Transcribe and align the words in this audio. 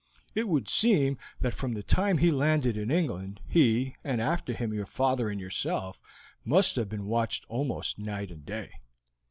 It 0.33 0.47
would 0.47 0.67
seem 0.67 1.19
that 1.41 1.53
from 1.53 1.75
the 1.75 1.83
time 1.83 2.17
he 2.17 2.31
landed 2.31 2.75
in 2.75 2.89
England 2.89 3.39
he, 3.47 3.97
and 4.03 4.19
after 4.19 4.51
him 4.51 4.73
your 4.73 4.87
father 4.87 5.29
and 5.29 5.39
yourself, 5.39 6.01
must 6.43 6.75
have 6.75 6.89
been 6.89 7.05
watched 7.05 7.45
almost 7.49 7.99
night 7.99 8.31
and 8.31 8.43
day. 8.43 8.71